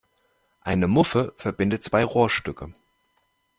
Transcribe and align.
Eine 0.61 0.87
Muffe 0.87 1.31
verbindet 1.37 1.83
zwei 1.83 2.03
Rohrstücke. 2.03 2.73